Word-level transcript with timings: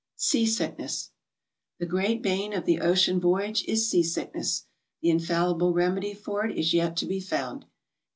| 0.09 0.15
SEASICKNESS. 0.29 1.11
\ 1.45 1.77
The 1.79 1.85
great 1.85 2.23
bane 2.23 2.53
of 2.53 2.65
the 2.65 2.79
ocean 2.79 3.19
voyage 3.19 3.63
is 3.65 3.87
seasickness. 3.87 4.65
The 4.99 5.09
| 5.09 5.09
infallible 5.11 5.73
remedy 5.73 6.15
for 6.15 6.43
it 6.43 6.57
is 6.57 6.73
yet 6.73 6.97
to 6.97 7.05
be 7.05 7.19
found. 7.19 7.67